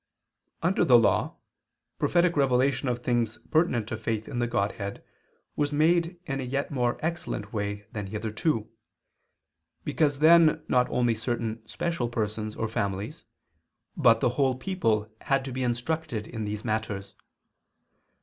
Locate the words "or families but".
12.55-14.21